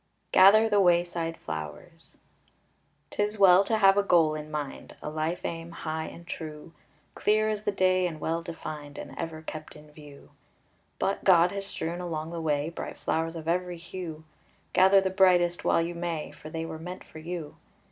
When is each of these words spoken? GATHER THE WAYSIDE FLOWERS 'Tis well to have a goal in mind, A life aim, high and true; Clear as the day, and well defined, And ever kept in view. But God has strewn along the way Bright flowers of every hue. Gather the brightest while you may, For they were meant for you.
GATHER 0.31 0.67
THE 0.67 0.79
WAYSIDE 0.81 1.37
FLOWERS 1.37 2.17
'Tis 3.11 3.37
well 3.37 3.63
to 3.65 3.77
have 3.77 3.99
a 3.99 4.01
goal 4.01 4.33
in 4.33 4.49
mind, 4.49 4.95
A 4.99 5.11
life 5.11 5.45
aim, 5.45 5.69
high 5.69 6.05
and 6.05 6.25
true; 6.25 6.73
Clear 7.13 7.49
as 7.49 7.65
the 7.65 7.71
day, 7.71 8.07
and 8.07 8.19
well 8.19 8.41
defined, 8.41 8.97
And 8.97 9.15
ever 9.15 9.43
kept 9.43 9.75
in 9.75 9.91
view. 9.91 10.31
But 10.97 11.23
God 11.23 11.51
has 11.51 11.67
strewn 11.67 12.01
along 12.01 12.31
the 12.31 12.41
way 12.41 12.69
Bright 12.71 12.97
flowers 12.97 13.35
of 13.35 13.47
every 13.47 13.77
hue. 13.77 14.23
Gather 14.73 15.01
the 15.01 15.11
brightest 15.11 15.63
while 15.63 15.83
you 15.83 15.93
may, 15.93 16.31
For 16.31 16.49
they 16.49 16.65
were 16.65 16.79
meant 16.79 17.03
for 17.03 17.19
you. 17.19 17.57